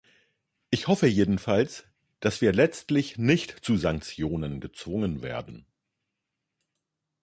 Ich 0.71 0.87
hoffe 0.87 1.05
jedenfalls, 1.05 1.85
dass 2.21 2.41
wir 2.41 2.53
letztlich 2.53 3.19
nicht 3.19 3.51
zu 3.63 3.77
Sanktionen 3.77 4.59
gezwungen 4.59 5.21
werden. 5.21 5.67